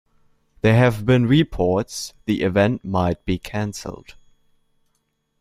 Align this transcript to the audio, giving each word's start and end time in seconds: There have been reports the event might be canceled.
There 0.61 0.73
have 0.73 1.05
been 1.05 1.27
reports 1.27 2.15
the 2.25 2.41
event 2.41 2.83
might 2.83 3.23
be 3.23 3.37
canceled. 3.37 4.15